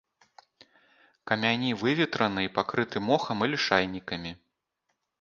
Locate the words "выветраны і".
1.83-2.51